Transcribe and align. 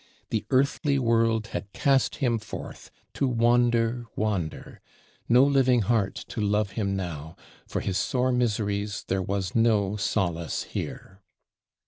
The 0.31 0.45
earthly 0.49 0.97
world 0.97 1.49
had 1.53 1.71
cast 1.73 2.15
him 2.15 2.39
forth, 2.39 2.89
to 3.13 3.27
wander, 3.27 4.05
wander; 4.15 4.81
no 5.29 5.43
living 5.43 5.81
heart 5.83 6.15
to 6.29 6.41
love 6.41 6.71
him 6.71 6.95
now; 6.95 7.35
for 7.67 7.81
his 7.81 7.99
sore 7.99 8.31
miseries 8.31 9.05
there 9.09 9.21
was 9.21 9.53
no 9.53 9.97
solace 9.97 10.63
here. 10.63 11.19